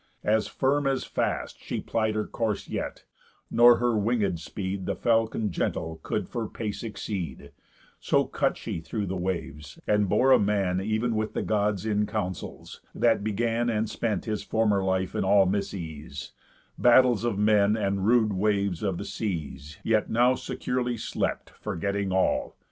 As 0.23 0.47
firm 0.47 0.87
as 0.87 1.03
fast 1.03 1.59
She 1.61 1.79
ply'd 1.79 2.15
her 2.15 2.25
course 2.25 2.67
yet; 2.67 3.03
nor 3.51 3.75
her 3.77 3.91
wingéd 3.91 4.39
speed 4.39 4.87
The 4.87 4.95
falcon 4.95 5.51
gentle 5.51 5.99
could 6.01 6.27
for 6.27 6.47
pace 6.49 6.81
exceed; 6.81 7.51
So 7.99 8.25
cut 8.25 8.57
she 8.57 8.79
through 8.79 9.05
the 9.05 9.15
waves, 9.15 9.77
and 9.85 10.09
bore 10.09 10.31
a 10.31 10.39
man 10.39 10.81
Even 10.81 11.13
with 11.15 11.35
the 11.35 11.43
Gods 11.43 11.85
in 11.85 12.07
counsels, 12.07 12.81
that 12.95 13.23
began 13.23 13.69
And 13.69 13.87
spent 13.87 14.25
his 14.25 14.41
former 14.41 14.83
life 14.83 15.13
in 15.13 15.23
all 15.23 15.45
misease, 15.45 16.31
Battles 16.79 17.23
of 17.23 17.37
men, 17.37 17.77
and 17.77 18.03
rude 18.03 18.33
waves 18.33 18.81
of 18.81 18.97
the 18.97 19.05
seas, 19.05 19.77
Yet 19.83 20.09
now 20.09 20.33
securely 20.33 20.97
slept, 20.97 21.51
forgetting 21.51 22.11
all. 22.11 22.55